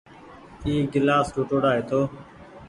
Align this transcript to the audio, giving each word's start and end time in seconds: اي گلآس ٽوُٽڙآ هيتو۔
اي 0.65 0.73
گلآس 0.93 1.27
ٽوُٽڙآ 1.33 1.69
هيتو۔ 1.75 2.01